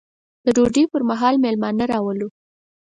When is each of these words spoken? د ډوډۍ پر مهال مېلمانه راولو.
د 0.45 0.47
ډوډۍ 0.55 0.83
پر 0.91 1.01
مهال 1.09 1.35
مېلمانه 1.43 1.85
راولو. 1.91 2.27